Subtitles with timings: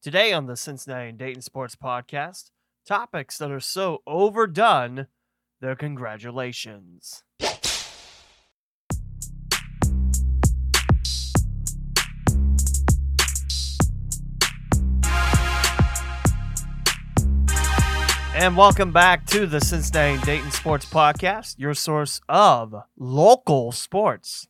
[0.00, 2.52] Today on the Cincinnati and Dayton Sports Podcast,
[2.86, 5.08] topics that are so overdone,
[5.60, 7.24] they're congratulations.
[18.36, 24.46] And welcome back to the Cincinnati and Dayton Sports Podcast, your source of local sports.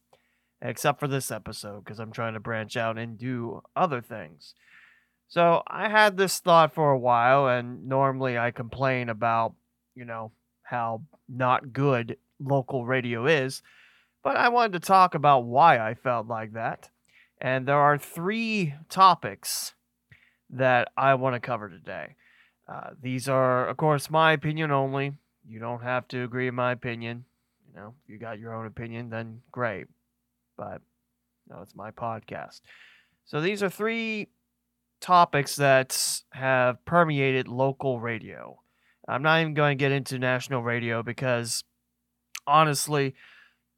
[0.60, 4.54] Except for this episode, because I'm trying to branch out and do other things.
[5.28, 9.54] So I had this thought for a while, and normally I complain about,
[9.94, 10.32] you know,
[10.62, 13.62] how not good local radio is,
[14.24, 16.88] but I wanted to talk about why I felt like that.
[17.40, 19.74] And there are three topics
[20.50, 22.16] that I want to cover today.
[22.66, 25.12] Uh, these are, of course, my opinion only.
[25.46, 27.24] You don't have to agree with my opinion.
[27.68, 29.86] You know, if you got your own opinion, then great.
[30.56, 30.80] But
[31.48, 32.62] no, it's my podcast.
[33.24, 34.28] So these are three
[35.00, 38.60] topics that have permeated local radio.
[39.06, 41.64] I'm not even going to get into national radio because
[42.46, 43.14] honestly,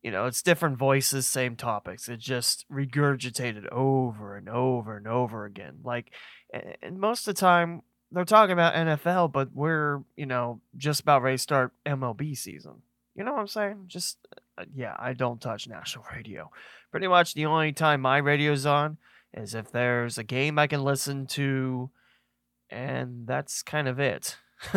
[0.03, 2.09] you know, it's different voices, same topics.
[2.09, 5.81] It's just regurgitated over and over and over again.
[5.85, 6.11] Like,
[6.83, 11.23] and most of the time, they're talking about NFL, but we're, you know, just about
[11.23, 12.83] ready to start MLB season.
[13.15, 13.85] You know what I'm saying?
[13.87, 14.19] Just,
[14.59, 16.51] uh, yeah, I don't touch national radio.
[16.91, 18.97] Pretty much the only time my radio's on
[19.35, 21.91] is if there's a game I can listen to,
[22.69, 24.37] and that's kind of it.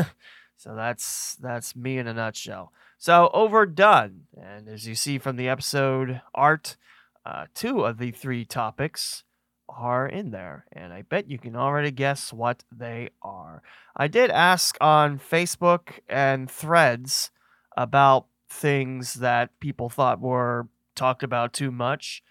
[0.58, 2.72] so that's that's me in a nutshell.
[2.98, 6.78] So overdone, and as you see from the episode art,
[7.26, 9.24] uh, two of the three topics
[9.68, 13.62] are in there, and I bet you can already guess what they are.
[13.96, 17.32] I did ask on Facebook and Threads
[17.76, 22.24] about things that people thought were talked about too much.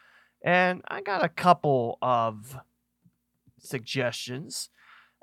[0.45, 2.57] And I got a couple of
[3.61, 4.71] suggestions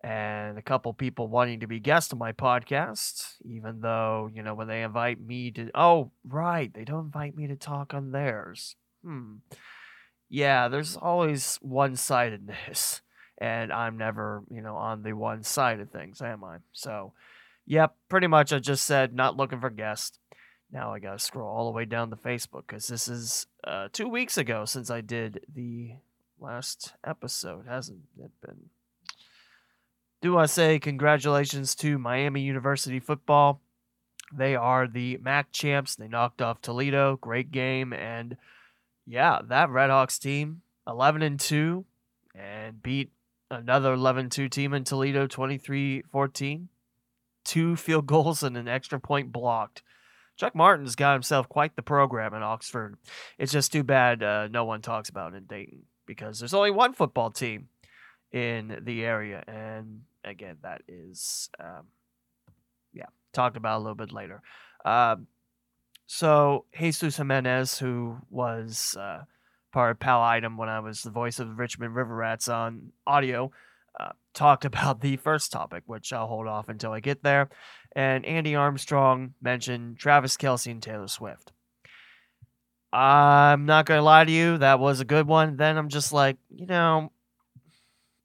[0.04, 4.54] and a couple people wanting to be guests on my podcast, even though, you know,
[4.54, 8.76] when they invite me to, oh, right, they don't invite me to talk on theirs.
[9.04, 9.36] Hmm.
[10.30, 13.02] Yeah, there's always one sidedness,
[13.38, 16.58] and I'm never, you know, on the one side of things, am I?
[16.72, 17.14] So,
[17.66, 20.19] yep, pretty much I just said not looking for guests.
[20.72, 24.08] Now I gotta scroll all the way down to Facebook because this is uh, two
[24.08, 25.94] weeks ago since I did the
[26.40, 28.70] last episode, hasn't it been?
[30.22, 33.62] Do I say congratulations to Miami University football?
[34.32, 35.96] They are the MAC champs.
[35.96, 37.18] They knocked off Toledo.
[37.18, 37.94] Great game.
[37.94, 38.38] And
[39.08, 41.86] yeah, that Redhawks team, 11 and 2,
[42.36, 43.12] and beat
[43.50, 46.70] another 11 2 team in Toledo 23 14.
[47.44, 49.82] Two field goals and an extra point blocked.
[50.40, 52.96] Chuck Martin's got himself quite the program in Oxford.
[53.38, 56.72] It's just too bad uh, no one talks about it in Dayton because there's only
[56.72, 57.68] one football team
[58.32, 59.44] in the area.
[59.48, 61.88] And again, that is, um,
[62.94, 64.42] yeah, talked about a little bit later.
[64.86, 65.28] Um,
[66.08, 69.24] so Jesus Jimenez, who was uh,
[69.74, 72.94] part of Pal Item when I was the voice of the Richmond River Rats on
[73.06, 73.52] audio,
[74.00, 77.50] uh, talked about the first topic, which I'll hold off until I get there.
[77.96, 81.52] And Andy Armstrong mentioned Travis Kelce and Taylor Swift.
[82.92, 85.58] I'm not going to lie to you, that was a good one.
[85.58, 87.12] Then I'm just like, you know,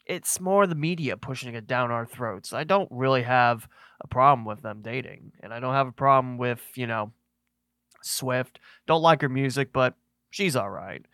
[0.07, 2.53] it's more the media pushing it down our throats.
[2.53, 3.69] I don't really have
[4.03, 5.33] a problem with them dating.
[5.43, 7.13] And I don't have a problem with, you know,
[8.03, 8.59] Swift.
[8.87, 9.95] Don't like her music, but
[10.31, 11.05] she's all right.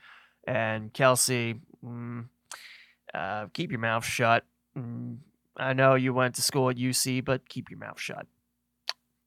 [0.46, 2.24] And Kelce, mm,
[3.14, 4.44] uh, keep your mouth shut.
[4.80, 5.18] Mm,
[5.56, 8.26] I know you went to school at UC, but keep your mouth shut.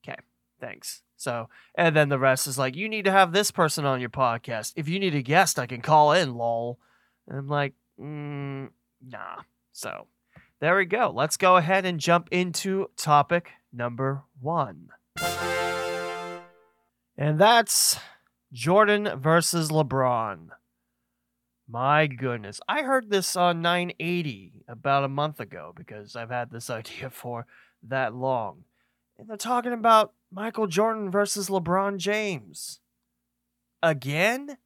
[0.03, 0.17] Okay,
[0.59, 1.03] thanks.
[1.15, 4.09] So, and then the rest is like, you need to have this person on your
[4.09, 4.73] podcast.
[4.75, 6.79] If you need a guest, I can call in, lol.
[7.27, 8.69] And I'm like, mm,
[9.07, 9.43] nah.
[9.71, 10.07] So,
[10.59, 11.11] there we go.
[11.15, 14.89] Let's go ahead and jump into topic number one.
[17.17, 17.99] And that's
[18.51, 20.49] Jordan versus LeBron.
[21.67, 22.59] My goodness.
[22.67, 27.45] I heard this on 980 about a month ago because I've had this idea for
[27.83, 28.63] that long.
[29.17, 32.79] And they're talking about Michael Jordan versus LeBron James.
[33.81, 34.57] Again?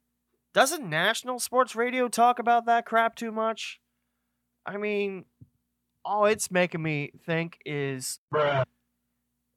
[0.53, 3.79] Doesn't national sports radio talk about that crap too much?
[4.65, 5.25] I mean,
[6.03, 8.19] all it's making me think is.
[8.33, 8.63] Bruh.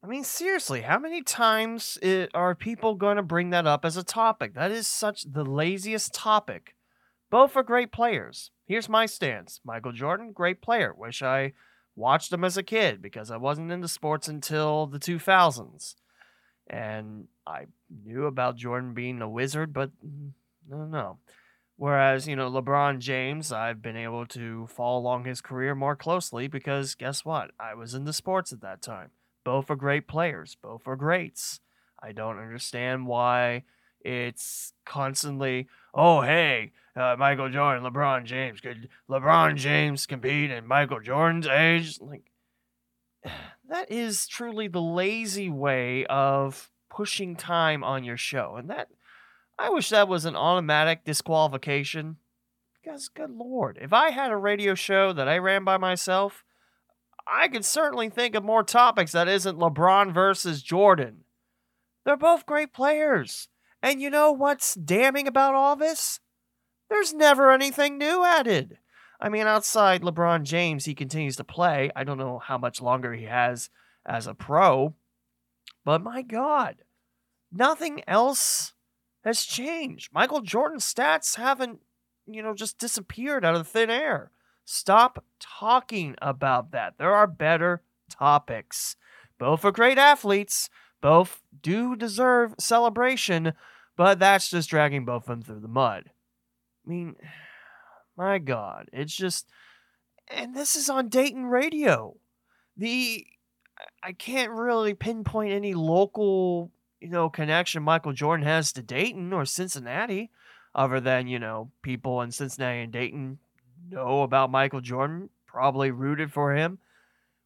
[0.03, 3.97] I mean, seriously, how many times eh, are people going to bring that up as
[3.97, 4.53] a topic?
[4.55, 6.75] That is such the laziest topic
[7.31, 8.51] both are great players.
[8.67, 10.93] Here's my stance Michael Jordan, great player.
[10.93, 11.53] Wish I
[11.95, 15.95] watched him as a kid because I wasn't into sports until the 2000s.
[16.67, 17.65] And I
[18.05, 20.31] knew about Jordan being a wizard, but mm,
[20.69, 21.17] no, no.
[21.77, 26.47] Whereas, you know, LeBron James, I've been able to follow along his career more closely
[26.47, 27.51] because guess what?
[27.59, 29.09] I was into sports at that time.
[29.43, 31.59] Both are great players, both are greats.
[32.01, 33.63] I don't understand why
[34.03, 38.59] it's constantly, oh, hey, uh, Michael Jordan, LeBron James.
[38.59, 41.99] Could LeBron James compete in Michael Jordan's age?
[42.01, 42.31] Like,
[43.69, 48.55] that is truly the lazy way of pushing time on your show.
[48.57, 48.89] And that,
[49.57, 52.17] I wish that was an automatic disqualification.
[52.83, 56.43] Because, good lord, if I had a radio show that I ran by myself,
[57.27, 61.23] I could certainly think of more topics that isn't LeBron versus Jordan.
[62.03, 63.47] They're both great players.
[63.81, 66.19] And you know what's damning about all this?
[66.89, 68.77] There's never anything new added.
[69.19, 71.91] I mean, outside LeBron James, he continues to play.
[71.95, 73.69] I don't know how much longer he has
[74.05, 74.95] as a pro,
[75.85, 76.77] but my God,
[77.51, 78.73] nothing else
[79.23, 80.11] has changed.
[80.11, 81.79] Michael Jordan's stats haven't,
[82.25, 84.31] you know, just disappeared out of thin air.
[84.65, 86.95] Stop talking about that.
[86.97, 88.95] There are better topics.
[89.37, 90.69] Both are great athletes.
[91.01, 93.53] Both do deserve celebration,
[93.95, 96.05] but that's just dragging both of them through the mud.
[96.85, 97.15] I mean,
[98.17, 99.47] my God, it's just,
[100.27, 102.15] and this is on Dayton radio.
[102.77, 103.25] The,
[104.03, 109.45] I can't really pinpoint any local, you know, connection Michael Jordan has to Dayton or
[109.45, 110.29] Cincinnati,
[110.73, 113.39] other than, you know, people in Cincinnati and Dayton
[113.89, 116.79] know about Michael Jordan, probably rooted for him.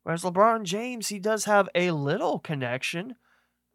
[0.04, 3.16] Whereas LeBron James, he does have a little connection.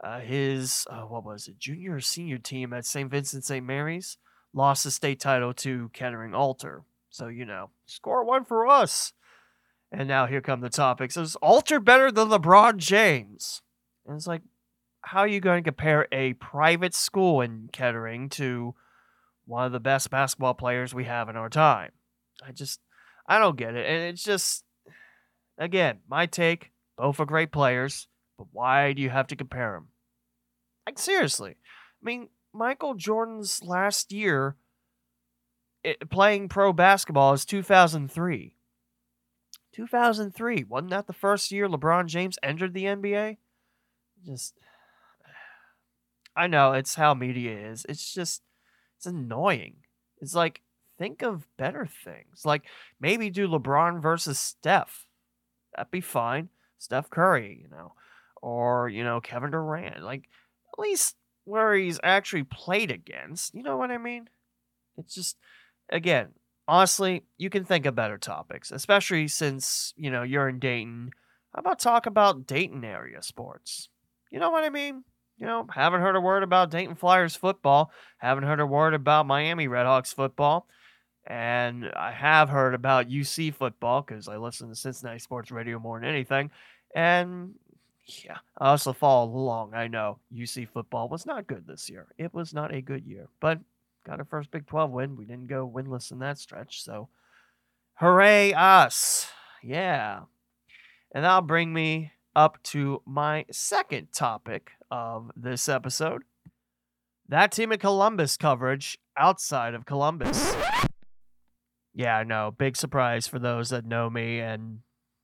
[0.02, 3.10] Uh, his, uh, what was it, junior or senior team at St.
[3.10, 3.64] Vincent St.
[3.64, 4.16] Mary's
[4.54, 6.84] lost the state title to Kettering Alter.
[7.10, 9.12] So, you know, score one for us.
[9.92, 11.16] And now here come the topics.
[11.16, 13.62] Is Alter better than LeBron James?
[14.06, 14.42] And it's like,
[15.02, 18.74] how are you going to compare a private school in Kettering to
[19.46, 21.90] one of the best basketball players we have in our time?
[22.46, 22.80] I just,
[23.26, 23.86] I don't get it.
[23.86, 24.64] And it's just,
[25.58, 28.06] again, my take, both are great players,
[28.40, 29.88] but why do you have to compare them?
[30.86, 31.50] Like, seriously.
[31.50, 34.56] I mean, Michael Jordan's last year
[35.84, 38.56] it, playing pro basketball is 2003.
[39.74, 40.64] 2003.
[40.64, 43.36] Wasn't that the first year LeBron James entered the NBA?
[44.24, 44.54] Just
[46.34, 47.84] I know it's how media is.
[47.90, 48.40] It's just
[48.96, 49.76] it's annoying.
[50.18, 50.62] It's like
[50.98, 52.46] think of better things.
[52.46, 52.62] Like
[52.98, 55.06] maybe do LeBron versus Steph.
[55.76, 56.48] That'd be fine.
[56.78, 57.92] Steph Curry, you know,
[58.40, 60.02] or you know Kevin Durant.
[60.02, 60.28] Like
[60.72, 63.54] at least where he's actually played against.
[63.54, 64.28] You know what I mean?
[64.96, 65.36] It's just,
[65.90, 66.28] again,
[66.68, 71.10] honestly, you can think of better topics, especially since, you know, you're in Dayton.
[71.54, 73.88] How about talk about Dayton area sports?
[74.30, 75.04] You know what I mean?
[75.38, 77.90] You know, haven't heard a word about Dayton Flyers football.
[78.18, 80.68] Haven't heard a word about Miami Redhawks football.
[81.26, 85.98] And I have heard about UC football because I listen to Cincinnati Sports Radio more
[85.98, 86.50] than anything.
[86.94, 87.54] And
[88.06, 89.74] yeah, also follow along.
[89.74, 92.06] I know UC football was not good this year.
[92.18, 93.60] It was not a good year, but
[94.06, 95.16] got our first Big 12 win.
[95.16, 97.08] We didn't go winless in that stretch, so
[97.94, 99.28] hooray us.
[99.62, 100.20] Yeah.
[101.14, 106.22] And that'll bring me up to my second topic of this episode.
[107.28, 110.56] That team in Columbus coverage outside of Columbus.
[111.94, 112.54] Yeah, I know.
[112.56, 114.80] Big surprise for those that know me and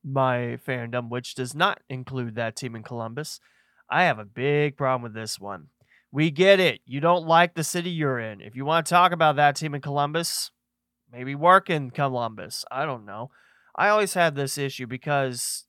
[0.07, 3.41] my fandom, which does not include that team in Columbus.
[3.91, 5.69] I have a big problem with this one.
[6.13, 6.81] We get it.
[6.87, 8.41] You don't like the city you're in.
[8.41, 10.51] If you want to talk about that team in Columbus,
[11.13, 12.65] maybe work in Columbus.
[12.71, 13.31] I don't know.
[13.75, 15.67] I always had this issue because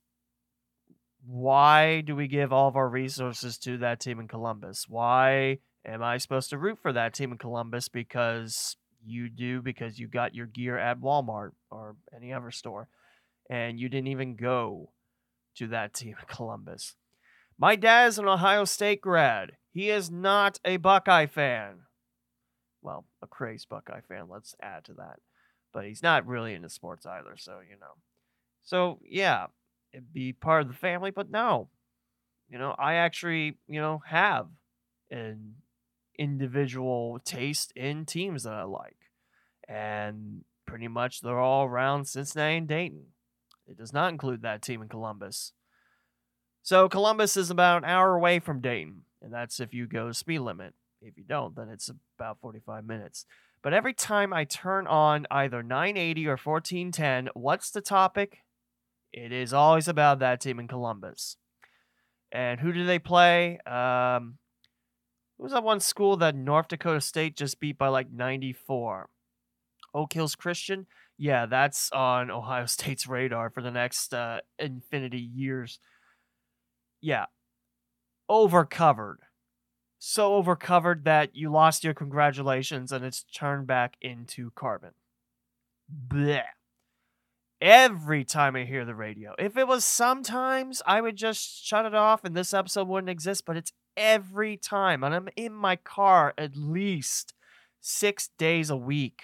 [1.26, 4.86] why do we give all of our resources to that team in Columbus?
[4.88, 10.00] Why am I supposed to root for that team in Columbus because you do because
[10.00, 12.88] you got your gear at Walmart or any other store?
[13.50, 14.92] And you didn't even go
[15.56, 16.96] to that team in Columbus.
[17.58, 19.54] My dad is an Ohio State grad.
[19.72, 21.80] He is not a Buckeye fan.
[22.82, 25.20] Well, a crazed Buckeye fan, let's add to that.
[25.74, 27.96] But he's not really into sports either, so you know.
[28.64, 29.48] So yeah,
[29.94, 31.70] it'd be part of the family, but no.
[32.50, 34.48] You know, I actually, you know, have
[35.12, 35.56] an
[36.18, 38.98] individual taste in teams that I like.
[39.68, 43.06] And pretty much they're all around Cincinnati and Dayton.
[43.68, 45.54] It does not include that team in Columbus.
[46.64, 50.40] So Columbus is about an hour away from Dayton, and that's if you go speed
[50.40, 50.74] limit.
[51.02, 53.26] If you don't, then it's about 45 minutes.
[53.62, 58.40] But every time I turn on either 980 or 1410, what's the topic?
[59.14, 61.38] It is always about that team in Columbus.
[62.32, 63.60] And who do they play?
[63.66, 64.38] Um,
[65.38, 69.10] who was that one school that North Dakota State just beat by like 94?
[69.94, 75.80] Oak Hills Christian, yeah, that's on Ohio State's radar for the next uh, infinity years.
[77.02, 77.26] Yeah,
[78.30, 79.20] overcovered.
[80.00, 84.92] So overcovered that you lost your congratulations and it's turned back into carbon.
[87.60, 89.34] Every time I hear the radio.
[89.40, 93.46] If it was sometimes, I would just shut it off and this episode wouldn't exist,
[93.46, 95.04] but it's every time.
[95.04, 97.34] And I'm in my car at least
[97.82, 99.22] six days a week.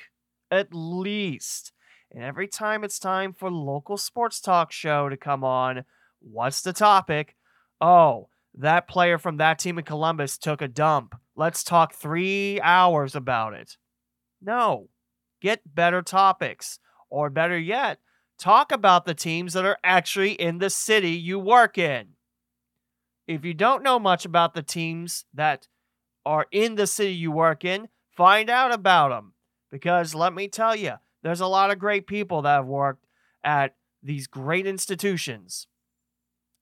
[0.50, 1.72] At least.
[2.14, 5.84] And every time it's time for local sports talk show to come on,
[6.20, 7.36] what's the topic?
[7.82, 11.16] Oh, that player from that team in Columbus took a dump.
[11.36, 13.78] Let's talk three hours about it.
[14.42, 14.90] No,
[15.42, 16.80] get better topics.
[17.10, 18.00] Or better yet,
[18.40, 22.10] talk about the teams that are actually in the city you work in.
[23.28, 25.68] If you don't know much about the teams that
[26.26, 29.34] are in the city you work in, find out about them.
[29.72, 30.94] Because let me tell you,
[31.24, 33.06] there's a lot of great people that have worked
[33.44, 35.68] at these great institutions.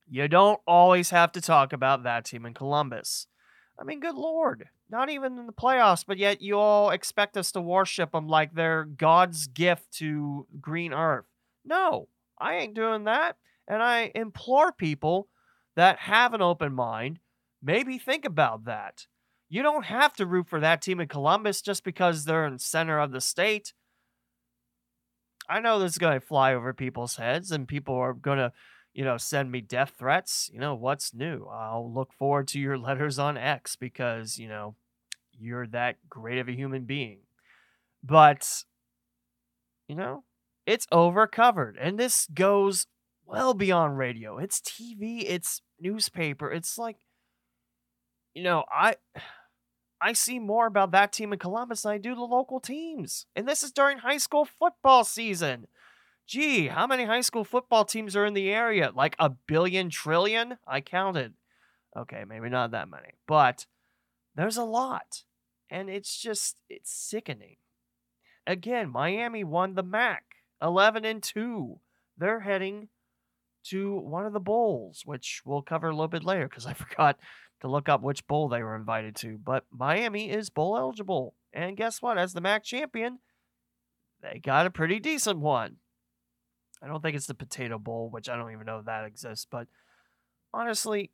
[0.08, 3.28] You don't always have to talk about that team in Columbus.
[3.80, 7.52] I mean, good lord, not even in the playoffs, but yet you all expect us
[7.54, 11.26] to worship them like they're God's gift to green earth.
[11.66, 12.08] No,
[12.40, 13.38] I ain't doing that.
[13.68, 15.30] And I implore people
[15.76, 17.20] that have an open mind,
[17.64, 19.08] maybe think about that.
[19.50, 23.00] You don't have to root for that team in Columbus just because they're in center
[23.00, 23.74] of the state.
[25.52, 28.54] I know this is going to fly over people's heads and people are going to,
[28.94, 30.50] you know, send me death threats.
[30.54, 31.46] You know, what's new?
[31.52, 34.76] I'll look forward to your letters on X because, you know,
[35.38, 37.20] you're that great of a human being.
[38.02, 38.64] But,
[39.90, 40.24] you know,
[40.66, 41.78] it's overcovered.
[41.78, 42.88] And this goes
[43.26, 44.38] well beyond radio.
[44.38, 46.50] It's TV, it's newspaper.
[46.50, 46.98] It's like,
[48.34, 48.96] you know, I.
[50.02, 53.28] I see more about that team in Columbus than I do the local teams.
[53.36, 55.68] And this is during high school football season.
[56.28, 58.92] Gee, how many high school football teams are in the area?
[58.96, 60.58] Like a billion trillion?
[60.68, 61.34] I counted.
[61.96, 63.68] Okay, maybe not that many, but
[64.36, 65.24] there's a lot.
[65.70, 67.58] And it's just, it's sickening.
[68.48, 70.24] Again, Miami won the MAC
[70.62, 71.80] 11 and 2.
[72.18, 72.90] They're heading
[73.66, 77.20] to one of the bowls, which we'll cover a little bit later because I forgot
[77.62, 79.38] to look up which bowl they were invited to.
[79.38, 81.36] But Miami is bowl eligible.
[81.54, 82.18] And guess what?
[82.18, 83.20] As the MAC champion,
[84.22, 85.78] they got a pretty decent one.
[86.82, 89.46] I don't think it's the Potato Bowl, which I don't even know if that exists.
[89.50, 89.68] But
[90.54, 91.12] honestly,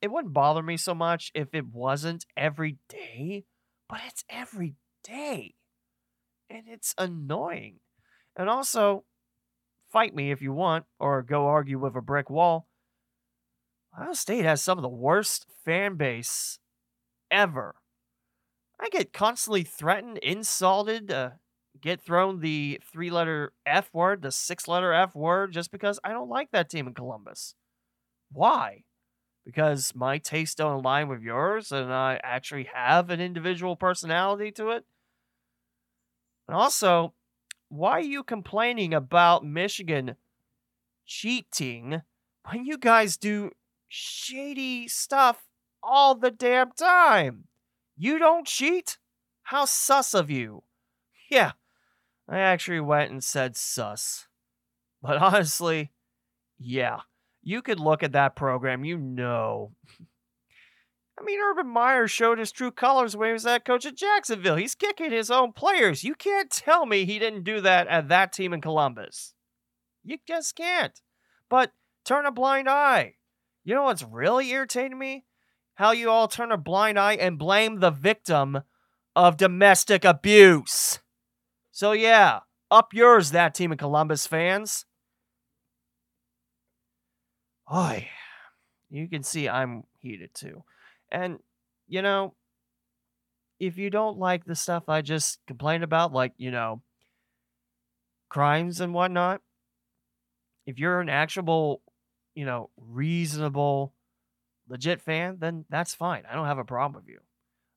[0.00, 3.44] it wouldn't bother me so much if it wasn't every day,
[3.88, 4.74] but it's every
[5.04, 5.54] day.
[6.48, 7.80] And it's annoying.
[8.36, 9.04] And also,
[9.90, 12.65] fight me if you want, or go argue with a brick wall.
[13.98, 16.58] Ohio State has some of the worst fan base
[17.30, 17.76] ever.
[18.78, 21.30] I get constantly threatened, insulted, uh,
[21.80, 26.10] get thrown the three letter F word, the six letter F word, just because I
[26.10, 27.54] don't like that team in Columbus.
[28.30, 28.84] Why?
[29.46, 34.70] Because my tastes don't align with yours and I actually have an individual personality to
[34.70, 34.84] it?
[36.48, 37.14] And also,
[37.68, 40.16] why are you complaining about Michigan
[41.06, 42.02] cheating
[42.50, 43.52] when you guys do
[43.96, 45.48] shady stuff
[45.82, 47.44] all the damn time.
[47.96, 48.98] You don't cheat?
[49.44, 50.64] How sus of you.
[51.30, 51.52] Yeah,
[52.28, 54.26] I actually went and said sus.
[55.00, 55.92] But honestly,
[56.58, 57.00] yeah,
[57.42, 59.72] you could look at that program, you know.
[61.18, 64.56] I mean, Urban Meyer showed his true colors when he was that coach at Jacksonville.
[64.56, 66.04] He's kicking his own players.
[66.04, 69.32] You can't tell me he didn't do that at that team in Columbus.
[70.04, 71.00] You just can't.
[71.48, 71.72] But
[72.04, 73.14] turn a blind eye.
[73.66, 75.24] You know what's really irritating me?
[75.74, 78.60] How you all turn a blind eye and blame the victim
[79.16, 81.00] of domestic abuse.
[81.72, 84.86] So, yeah, up yours, that team of Columbus fans.
[87.68, 87.98] Oh,
[88.88, 90.62] you can see I'm heated too.
[91.10, 91.40] And,
[91.88, 92.34] you know,
[93.58, 96.82] if you don't like the stuff I just complained about, like, you know,
[98.28, 99.40] crimes and whatnot,
[100.66, 101.82] if you're an actual
[102.36, 103.92] you know, reasonable,
[104.68, 106.22] legit fan, then that's fine.
[106.30, 107.18] I don't have a problem with you.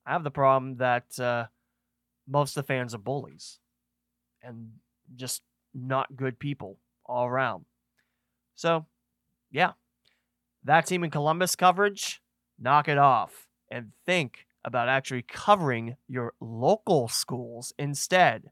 [0.06, 1.46] I have the problem that uh,
[2.28, 3.60] most of the fans are bullies
[4.44, 4.70] and
[5.16, 5.42] just
[5.74, 7.66] not good people all around.
[8.56, 8.86] So,
[9.50, 9.72] yeah,
[10.64, 12.22] that team in Columbus coverage,
[12.60, 18.52] knock it off and think about actually covering your local schools instead.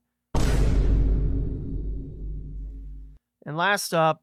[3.46, 4.22] And last up,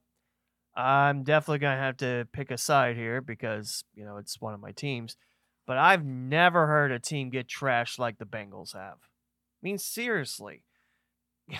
[0.76, 4.54] I'm definitely going to have to pick a side here because, you know, it's one
[4.54, 5.16] of my teams.
[5.66, 8.98] But I've never heard a team get trashed like the Bengals have.
[8.98, 10.64] I mean, seriously.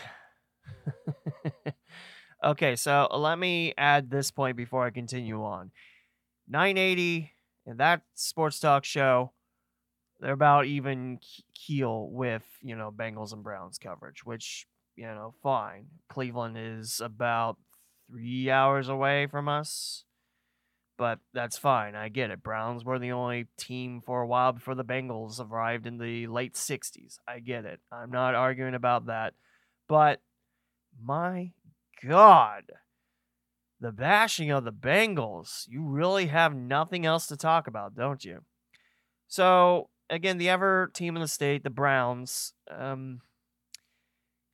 [2.45, 5.71] okay, so uh, let me add this point before I continue on.
[6.49, 7.33] 980
[7.67, 9.33] and that sports talk show,
[10.21, 11.19] they're about even
[11.55, 14.67] keel with, you know, Bengals and Browns coverage, which,
[14.97, 15.87] you know, fine.
[16.09, 17.57] Cleveland is about
[18.09, 20.05] three hours away from us,
[20.97, 21.95] but that's fine.
[21.95, 22.43] I get it.
[22.43, 26.55] Browns were the only team for a while before the Bengals arrived in the late
[26.55, 27.19] 60s.
[27.27, 27.81] I get it.
[27.91, 29.35] I'm not arguing about that.
[29.89, 30.21] But
[31.03, 31.53] my
[32.07, 32.65] God,
[33.81, 35.65] the bashing of the Bengals.
[35.69, 38.41] You really have nothing else to talk about, don't you?
[39.27, 42.53] So, again, the ever team in the state, the Browns.
[42.71, 43.21] Um,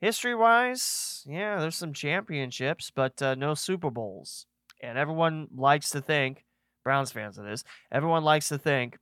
[0.00, 4.46] history wise, yeah, there's some championships, but uh, no Super Bowls.
[4.82, 6.44] And everyone likes to think,
[6.82, 8.98] Browns fans of this, everyone likes to think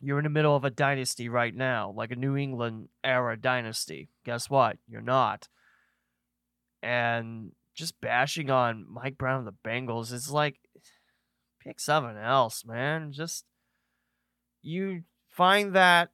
[0.00, 4.08] you're in the middle of a dynasty right now, like a New England era dynasty.
[4.24, 4.76] Guess what?
[4.88, 5.48] You're not.
[6.82, 10.56] And just bashing on Mike Brown and the Bengals is like
[11.60, 13.12] pick something else, man.
[13.12, 13.44] Just
[14.60, 16.10] you find that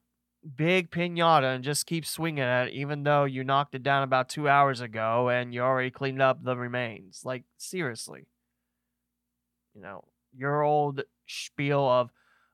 [0.55, 4.29] big pinata and just keep swinging at it, even though you knocked it down about
[4.29, 7.21] two hours ago and you already cleaned up the remains.
[7.23, 8.27] Like seriously,
[9.73, 10.05] you know
[10.35, 12.09] your old spiel of,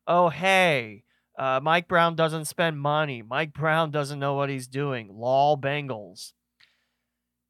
[0.07, 1.03] oh hey.
[1.37, 3.21] Uh, Mike Brown doesn't spend money.
[3.21, 5.09] Mike Brown doesn't know what he's doing.
[5.11, 6.31] Lol Bengals.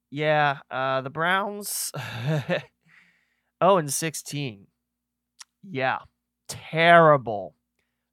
[0.09, 1.91] Yeah, uh, the Browns.
[3.61, 4.65] oh, and 16.
[5.69, 5.99] Yeah,
[6.47, 7.53] terrible.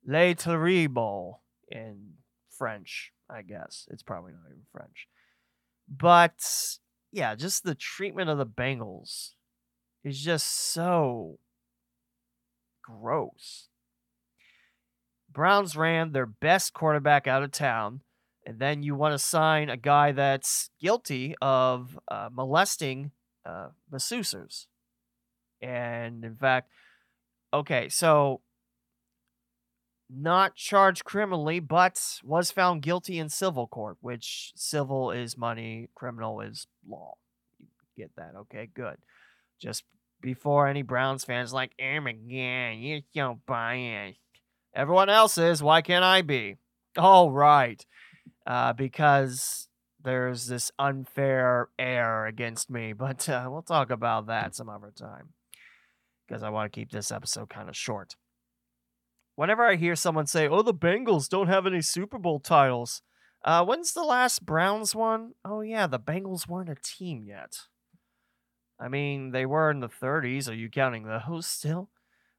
[0.06, 1.41] Le terrible
[1.72, 2.12] in
[2.56, 3.88] French, I guess.
[3.90, 5.08] It's probably not even French.
[5.88, 6.44] But
[7.10, 9.30] yeah, just the treatment of the Bengals
[10.04, 11.38] is just so
[12.82, 13.68] gross.
[15.30, 18.02] Browns ran their best quarterback out of town
[18.44, 23.12] and then you want to sign a guy that's guilty of uh, molesting
[23.46, 24.66] uh, masseuses.
[25.60, 26.68] And in fact,
[27.54, 28.40] okay, so
[30.14, 36.40] not charged criminally, but was found guilty in civil court, which civil is money, criminal
[36.40, 37.14] is law.
[37.58, 38.32] You get that?
[38.36, 38.96] Okay, good.
[39.60, 39.84] Just
[40.20, 44.18] before any Browns fans like, oh my god, you're so biased.
[44.74, 45.62] Everyone else is.
[45.62, 46.56] Why can't I be?
[46.96, 47.84] All right
[48.46, 49.68] uh, because
[50.02, 52.92] there's this unfair air against me.
[52.96, 55.30] But uh, we'll talk about that some other time
[56.26, 58.16] because I want to keep this episode kind of short.
[59.34, 63.02] Whenever I hear someone say, "Oh, the Bengals don't have any Super Bowl titles,"
[63.44, 65.32] uh, when's the last Browns one?
[65.44, 67.56] Oh yeah, the Bengals weren't a team yet.
[68.78, 70.48] I mean, they were in the 30s.
[70.48, 71.90] Are you counting those still?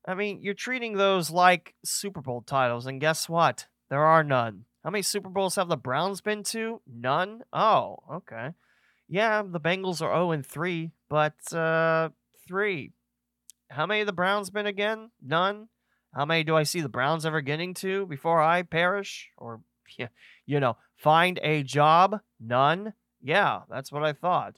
[0.06, 3.68] I mean, you're treating those like Super Bowl titles, and guess what?
[3.90, 4.66] There are none.
[4.84, 6.82] How many Super Bowls have the Browns been to?
[6.86, 7.44] None.
[7.54, 8.50] Oh, okay.
[9.08, 12.10] Yeah, the Bengals are 0 and 3, but uh
[12.48, 12.92] 3.
[13.70, 15.12] How many the Browns been again?
[15.22, 15.70] None.
[16.16, 19.62] How many do I see the Browns ever getting to before I perish or
[20.46, 22.20] you know, find a job?
[22.40, 22.94] None.
[23.22, 24.58] Yeah, that's what I thought.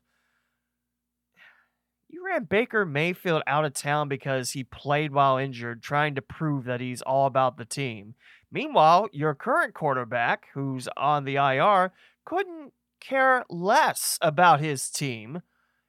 [2.09, 6.65] You ran Baker Mayfield out of town because he played while injured, trying to prove
[6.65, 8.15] that he's all about the team.
[8.51, 11.91] Meanwhile, your current quarterback, who's on the IR,
[12.23, 15.41] couldn't care less about his team.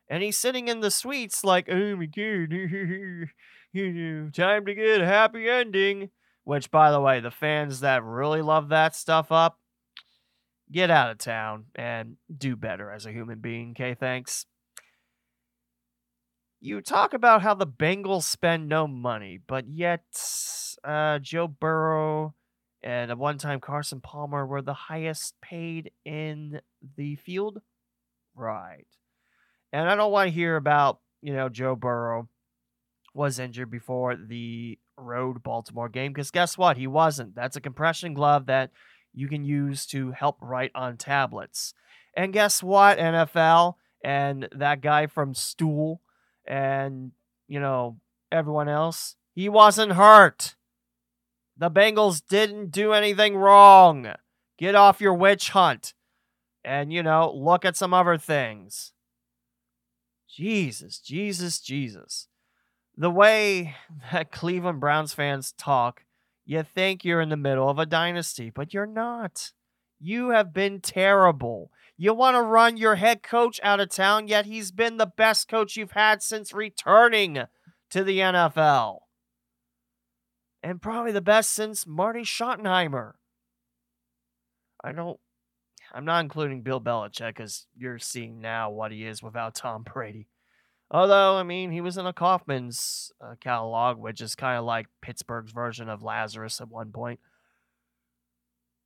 [0.09, 2.52] And he's sitting in the suites like, oh my god,
[4.33, 6.11] time to get a happy ending.
[6.45, 9.59] Which, by the way, the fans that really love that stuff up,
[10.71, 13.95] get out of town and do better as a human being, okay?
[13.95, 14.47] Thanks.
[16.61, 20.05] You talk about how the Bengals spend no money, but yet
[20.85, 22.35] uh, Joe Burrow
[22.81, 26.61] and at one time Carson Palmer were the highest paid in
[26.97, 27.61] the field.
[28.37, 28.87] Right.
[29.73, 32.29] And I don't want to hear about, you know, Joe Burrow
[33.16, 36.76] was injured before the road Baltimore game because guess what?
[36.76, 37.35] He wasn't.
[37.35, 38.70] That's a compression glove that
[39.14, 41.72] you can use to help write on tablets.
[42.14, 43.74] And guess what, NFL
[44.05, 46.02] and that guy from Stool
[46.46, 47.12] and,
[47.48, 47.96] you know,
[48.31, 49.16] everyone else?
[49.35, 50.55] He wasn't hurt.
[51.57, 54.12] The Bengals didn't do anything wrong.
[54.59, 55.94] Get off your witch hunt
[56.64, 58.92] and, you know, look at some other things.
[60.29, 62.29] Jesus, Jesus, Jesus.
[62.97, 63.75] The way
[64.13, 66.05] that Cleveland Browns fans talk,
[66.45, 69.53] you think you're in the middle of a dynasty, but you're not.
[69.99, 71.71] You have been terrible.
[71.97, 75.49] You want to run your head coach out of town, yet he's been the best
[75.49, 77.45] coach you've had since returning
[77.91, 78.99] to the NFL
[80.67, 83.13] and probably the best since Marty Schottenheimer.
[84.83, 85.19] I don't
[85.93, 90.27] I'm not including Bill Belichick because you're seeing now what he is without Tom Brady.
[90.90, 94.87] Although, I mean, he was in a Kaufmann's uh, catalog, which is kind of like
[95.03, 97.18] Pittsburgh's version of Lazarus at one point.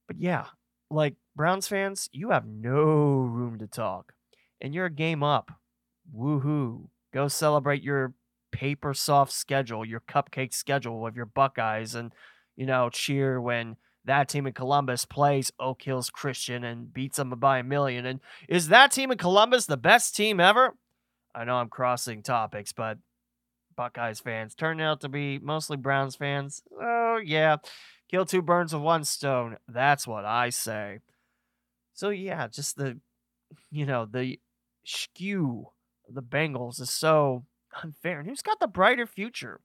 [0.06, 0.46] But yeah,
[0.90, 4.14] like Browns fans, you have no room to talk.
[4.60, 5.52] And you're a game up.
[6.16, 6.88] Woohoo.
[7.12, 8.14] Go celebrate your
[8.50, 12.12] paper soft schedule, your cupcake schedule with your Buckeyes, and,
[12.56, 17.30] you know, cheer when that team in Columbus plays Oak Hills Christian and beats them
[17.30, 18.06] by a million.
[18.06, 20.74] And is that team in Columbus the best team ever?
[21.34, 22.98] I know I'm crossing topics, but
[23.76, 26.62] Buckeyes fans turned out to be mostly Browns fans.
[26.80, 27.56] Oh, yeah.
[28.10, 29.56] Kill two birds with one stone.
[29.68, 30.98] That's what I say.
[31.94, 32.98] So, yeah, just the,
[33.70, 34.40] you know, the
[34.84, 35.68] skew
[36.08, 37.44] of the Bengals is so
[37.82, 38.20] unfair.
[38.20, 39.60] And who's got the brighter future?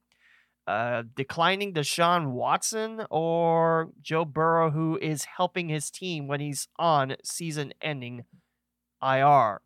[0.66, 7.16] Uh, declining Deshaun Watson or Joe Burrow, who is helping his team when he's on
[7.22, 8.24] season ending
[9.00, 9.60] IR?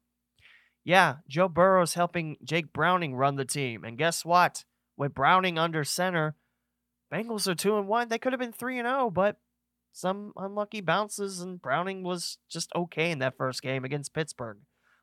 [0.84, 3.84] Yeah, Joe Burrow's helping Jake Browning run the team.
[3.84, 4.64] And guess what?
[4.96, 6.36] With Browning under center,
[7.12, 8.08] Bengals are 2 and 1.
[8.08, 9.36] They could have been 3 and 0, but
[9.92, 14.58] some unlucky bounces and Browning was just okay in that first game against Pittsburgh.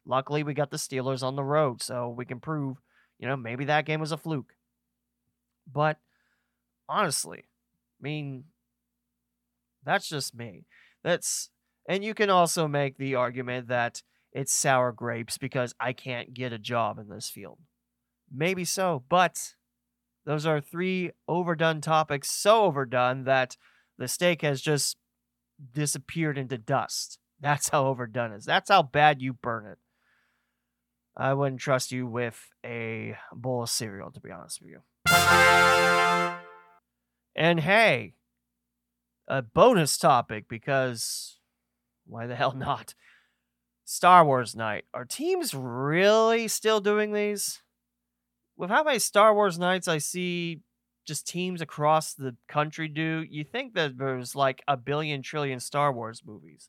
[0.06, 2.78] Luckily, we got the Steelers on the road, so we can prove,
[3.20, 4.54] you know, maybe that game was a fluke.
[5.72, 5.98] But
[6.88, 8.46] honestly, I mean,
[9.84, 10.66] that's just me.
[11.04, 11.50] That's
[11.90, 14.02] and you can also make the argument that
[14.38, 17.58] it's sour grapes because I can't get a job in this field.
[18.32, 19.56] Maybe so, but
[20.28, 23.58] those are three overdone topics, so overdone that
[23.97, 24.97] the steak has just
[25.73, 27.17] disappeared into dust.
[27.39, 28.45] That's how overdone is.
[28.45, 29.80] That's how bad you burn it.
[31.15, 34.82] I wouldn't trust you with a bowl of cereal, to be honest with you.
[37.36, 38.13] And hey,
[39.28, 41.39] a bonus topic because
[42.06, 42.93] why the hell not?
[43.88, 44.84] Star Wars night.
[44.93, 47.62] Are teams really still doing these?
[48.58, 50.60] With how many Star Wars nights I see
[51.06, 55.93] just teams across the country do, you think that there's like a billion trillion Star
[55.93, 56.67] Wars movies.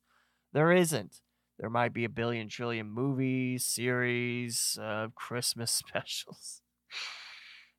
[0.53, 1.21] There isn't.
[1.59, 6.63] There might be a billion trillion movies, series, uh, Christmas specials.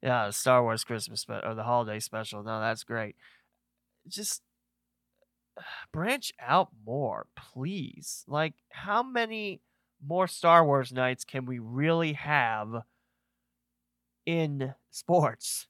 [0.04, 2.44] yeah, Star Wars Christmas spe- or the holiday special.
[2.44, 3.16] No, that's great.
[4.06, 4.42] Just
[5.92, 8.24] branch out more, please.
[8.28, 9.62] Like, how many
[10.06, 12.84] more Star Wars nights can we really have
[14.26, 15.68] in sports?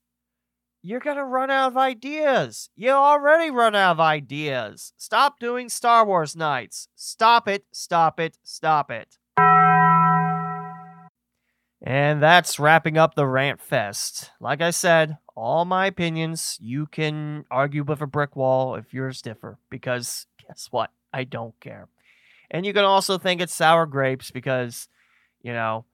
[0.82, 2.70] You're going to run out of ideas.
[2.76, 4.94] You already run out of ideas.
[4.98, 6.88] Stop doing Star Wars nights.
[6.96, 9.18] Stop it, stop it, stop it.
[11.82, 14.32] And that's wrapping up the Rant Fest.
[14.40, 19.22] Like I said, all my opinions, you can argue with a brick wall if yours
[19.22, 20.92] differ, because guess what?
[21.14, 21.88] I don't care.
[22.52, 24.90] And you can also think it's sour grapes because,
[25.42, 25.86] you know,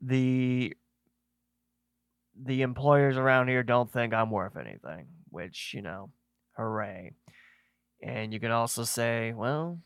[0.00, 0.76] the
[2.36, 6.10] the employers around here don't think I'm worth anything, which, you know,
[6.56, 7.12] hooray.
[8.02, 9.78] And you can also say, well,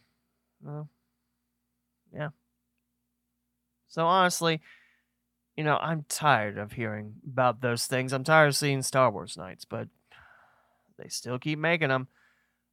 [0.62, 0.88] well,
[2.14, 2.30] yeah.
[3.88, 4.62] So honestly,
[5.58, 8.12] you know, I'm tired of hearing about those things.
[8.12, 9.88] I'm tired of seeing Star Wars nights, but
[10.96, 12.06] they still keep making them.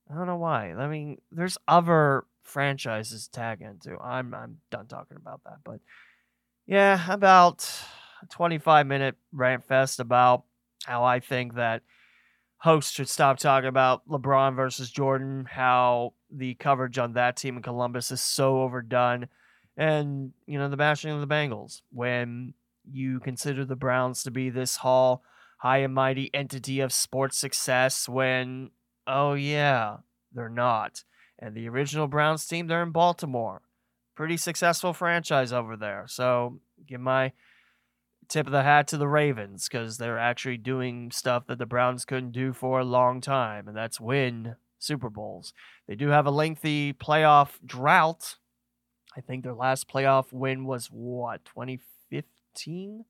[0.08, 0.71] I don't know why.
[0.71, 3.98] I mean, there's other franchises to tag into.
[4.00, 5.80] I'm I'm done talking about that, but
[6.67, 7.67] yeah, about
[8.21, 10.43] a 25 minute rant fest about
[10.84, 11.82] how I think that
[12.58, 17.63] hosts should stop talking about LeBron versus Jordan, how the coverage on that team in
[17.63, 19.28] Columbus is so overdone,
[19.76, 22.54] and you know the bashing of the Bengals when
[22.91, 25.24] you consider the Browns to be this hall
[25.60, 28.69] high and mighty entity of sports success when,
[29.08, 29.98] oh yeah,
[30.34, 31.04] they're not.
[31.39, 33.62] And the original Browns team, they're in Baltimore.
[34.15, 36.06] Pretty successful franchise over there.
[36.08, 37.34] So give my
[38.28, 42.06] tip of the hat to the Ravens because they're actually doing stuff that the Browns
[42.06, 45.54] couldn't do for a long time, and that's win Super Bowls.
[45.88, 48.38] They do have a lengthy playoff drought.
[49.17, 52.24] I think their last playoff win was what, 2015?
[52.55, 53.05] 2015.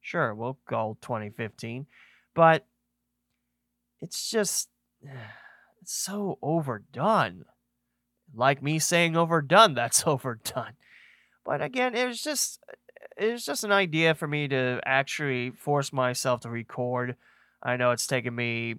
[0.00, 1.86] Sure, we'll go 2015.
[2.34, 2.66] But
[4.00, 4.68] it's just
[5.82, 7.44] it's so overdone.
[8.34, 10.74] Like me saying overdone, that's overdone.
[11.44, 12.60] But again, it was just
[13.16, 17.16] it was just an idea for me to actually force myself to record.
[17.62, 18.76] I know it's taken me,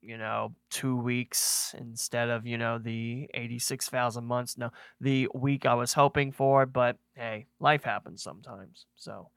[0.00, 4.56] you know, two weeks instead of, you know, the 86,000 months.
[4.56, 8.86] No, the week I was hoping for, but hey, life happens sometimes.
[8.96, 9.30] So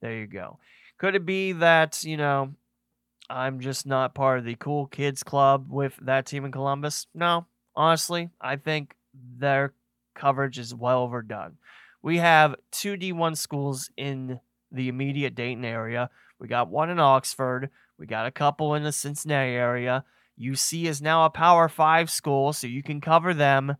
[0.00, 0.58] there you go.
[0.98, 2.54] Could it be that, you know,
[3.28, 7.06] I'm just not part of the cool kids club with that team in Columbus?
[7.14, 7.46] No.
[7.76, 9.72] Honestly, I think their
[10.14, 11.56] coverage is well overdone.
[12.02, 14.40] We have two D1 schools in
[14.72, 16.10] the immediate Dayton area.
[16.38, 17.70] We got one in Oxford.
[17.98, 20.04] We got a couple in the Cincinnati area.
[20.40, 23.76] UC is now a Power Five school, so you can cover them.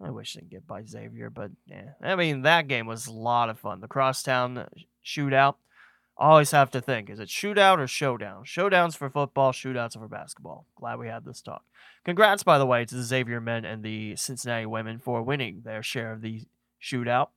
[0.00, 1.90] I wish they'd get by Xavier, but yeah.
[2.02, 3.80] I mean, that game was a lot of fun.
[3.80, 4.66] The crosstown
[5.04, 5.56] shootout.
[6.16, 8.44] Always have to think: is it shootout or showdown?
[8.44, 10.66] Showdowns for football, shootouts for basketball.
[10.76, 11.62] Glad we had this talk.
[12.04, 15.82] Congrats, by the way, to the Xavier men and the Cincinnati women for winning their
[15.82, 16.42] share of the
[16.82, 17.28] shootout.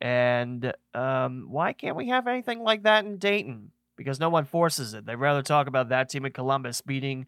[0.00, 3.72] And um, why can't we have anything like that in Dayton?
[3.96, 5.04] Because no one forces it.
[5.04, 7.26] They'd rather talk about that team in Columbus beating,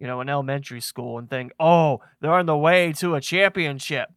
[0.00, 4.08] you know, in elementary school and think, oh, they're on the way to a championship.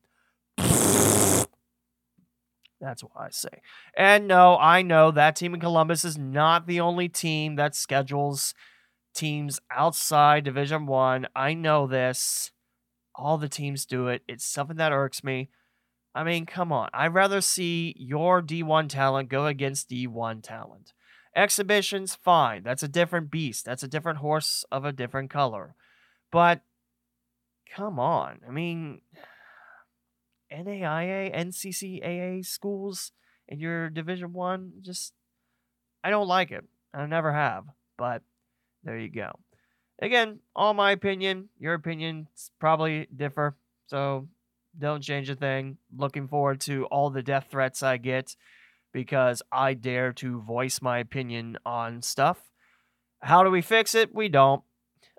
[2.84, 3.62] That's what I say.
[3.96, 8.54] And no, I know that team in Columbus is not the only team that schedules
[9.14, 11.28] teams outside Division One.
[11.36, 11.50] I.
[11.50, 12.52] I know this.
[13.14, 14.24] All the teams do it.
[14.28, 15.50] It's something that irks me.
[16.16, 16.90] I mean, come on.
[16.94, 20.94] I'd rather see your D1 talent go against D1 talent.
[21.36, 22.64] Exhibitions, fine.
[22.64, 23.66] That's a different beast.
[23.66, 25.76] That's a different horse of a different color.
[26.32, 26.62] But
[27.76, 28.42] come on.
[28.48, 29.02] I mean,
[30.52, 33.12] NAIA, NCCAA schools
[33.48, 35.14] in your Division One, just
[36.04, 36.66] I don't like it.
[36.94, 37.66] I never have.
[37.98, 38.22] But
[38.84, 39.32] there you go.
[40.00, 41.50] Again, all my opinion.
[41.58, 43.56] Your opinions probably differ.
[43.88, 44.28] So
[44.78, 45.78] don't change a thing.
[45.96, 48.36] Looking forward to all the death threats I get
[48.94, 52.52] because I dare to voice my opinion on stuff.
[53.22, 54.14] How do we fix it?
[54.14, 54.64] We don't.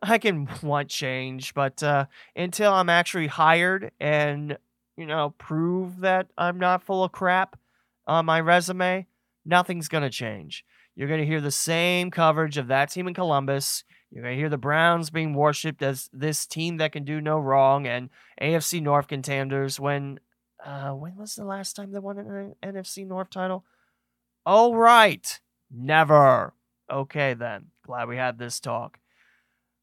[0.02, 2.06] I can want change, but uh,
[2.36, 4.56] until I'm actually hired and,
[4.96, 7.58] you know, prove that I'm not full of crap
[8.06, 9.06] on my resume,
[9.44, 10.64] nothing's going to change.
[10.94, 13.82] You're going to hear the same coverage of that team in Columbus.
[14.10, 17.38] You're going to hear the Browns being worshipped as this team that can do no
[17.38, 18.10] wrong and
[18.40, 20.20] AFC North contenders when
[20.64, 23.64] uh, when was the last time they won an NFC North title?
[24.46, 25.40] Oh, right.
[25.70, 26.54] Never.
[26.90, 27.66] Okay, then.
[27.84, 28.98] Glad we had this talk.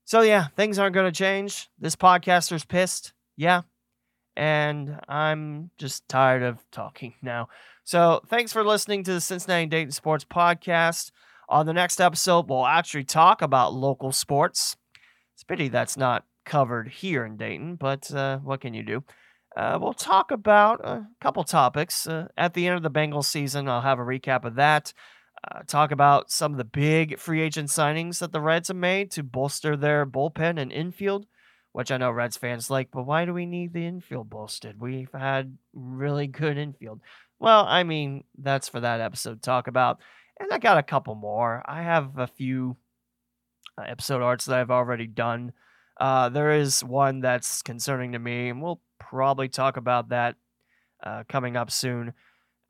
[0.06, 1.70] So, yeah, things aren't going to change.
[1.80, 3.14] This podcaster's pissed.
[3.38, 3.62] Yeah.
[4.36, 7.50] And I'm just tired of talking now.
[7.84, 11.12] So, thanks for listening to the Cincinnati Dayton Sports Podcast.
[11.50, 14.78] On the next episode, we'll actually talk about local sports.
[15.34, 19.04] It's pity that's not covered here in Dayton, but uh, what can you do?
[19.56, 22.08] Uh, we'll talk about a couple topics.
[22.08, 24.94] Uh, at the end of the Bengals season, I'll have a recap of that.
[25.44, 29.12] Uh, talk about some of the big free agent signings that the Reds have made
[29.12, 31.26] to bolster their bullpen and infield,
[31.72, 34.80] which I know Reds fans like, but why do we need the infield bolstered?
[34.80, 37.02] We've had really good infield.
[37.40, 40.00] Well, I mean, that's for that episode talk about.
[40.40, 41.64] And I got a couple more.
[41.66, 42.78] I have a few
[43.78, 45.54] uh, episode arts that I've already done.
[46.02, 50.36] Uh, there is one that's concerning to me, and we'll probably talk about that
[51.04, 52.14] uh, coming up soon.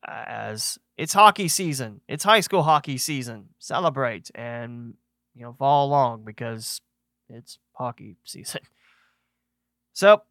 [0.06, 3.48] Uh, as it's hockey season, it's high school hockey season.
[3.58, 4.96] Celebrate and
[5.34, 6.82] you know follow along because
[7.30, 8.60] it's hockey season.
[9.94, 10.24] So,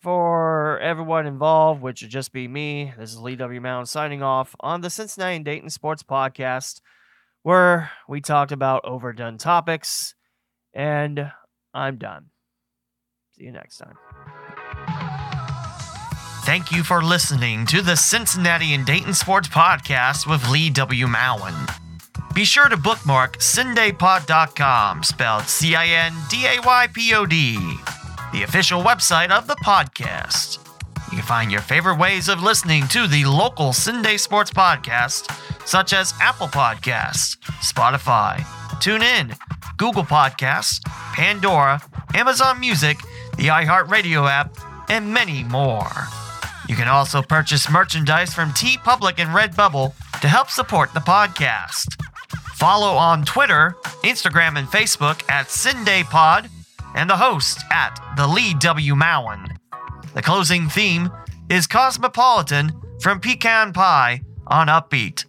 [0.00, 3.60] for everyone involved, which would just be me, this is Lee W.
[3.60, 6.80] Mowen signing off on the Cincinnati and Dayton Sports Podcast,
[7.42, 10.14] where we talked about overdone topics,
[10.72, 11.30] and
[11.74, 12.30] I'm done.
[13.36, 13.96] See you next time.
[16.44, 21.06] Thank you for listening to the Cincinnati and Dayton Sports Podcast with Lee W.
[21.06, 21.54] Mowen.
[22.34, 27.58] Be sure to bookmark cindaypod.com, spelled C I N D A Y P O D
[28.32, 30.58] the official website of the podcast.
[31.10, 35.30] You can find your favorite ways of listening to the local Cin-Day Sports Podcast,
[35.66, 38.40] such as Apple Podcasts, Spotify,
[38.82, 39.38] TuneIn,
[39.76, 40.82] Google Podcasts,
[41.14, 41.80] Pandora,
[42.14, 42.98] Amazon Music,
[43.36, 44.56] the iHeartRadio app,
[44.88, 45.90] and many more.
[46.68, 52.00] You can also purchase merchandise from TeePublic and Redbubble to help support the podcast.
[52.54, 56.48] Follow on Twitter, Instagram, and Facebook at CinDayPod
[56.94, 58.94] and the host at the Lee W.
[58.94, 59.56] Mowen.
[60.14, 61.10] The closing theme
[61.50, 65.26] is Cosmopolitan from Pecan Pie on Uppbeat.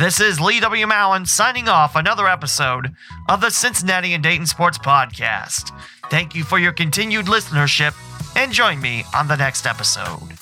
[0.00, 0.86] This is Lee W.
[0.86, 2.94] Mowen signing off another episode
[3.28, 5.78] of the Cincinnati and Dayton Sports Podcast.
[6.08, 7.94] Thank you for your continued listenership
[8.34, 10.39] and join me on the next episode.